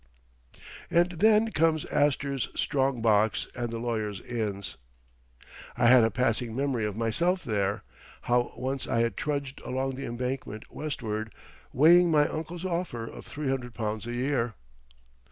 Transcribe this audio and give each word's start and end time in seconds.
And 0.89 1.11
then 1.11 1.51
comes 1.51 1.85
Astor's 1.85 2.49
strong 2.55 3.03
box 3.03 3.47
and 3.53 3.69
the 3.69 3.77
lawyers' 3.77 4.19
Inns. 4.19 4.77
(I 5.77 5.85
had 5.85 6.03
a 6.03 6.09
passing 6.09 6.55
memory 6.55 6.85
of 6.85 6.97
myself 6.97 7.43
there, 7.43 7.83
how 8.23 8.51
once 8.57 8.87
I 8.87 9.01
had 9.01 9.15
trudged 9.15 9.61
along 9.61 9.93
the 9.93 10.05
Embankment 10.05 10.71
westward, 10.73 11.31
weighing 11.71 12.09
my 12.09 12.27
uncle's 12.27 12.65
offer 12.65 13.05
of 13.05 13.27
three 13.27 13.49
hundred 13.51 13.75
pounds 13.75 14.07
a 14.07 14.15
year....) 14.15 14.55